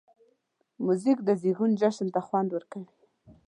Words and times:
موزیک 0.85 1.17
د 1.27 1.29
زېږون 1.41 1.71
جشن 1.81 2.07
ته 2.13 2.19
خوند 2.25 2.49
ورکوي. 2.53 2.95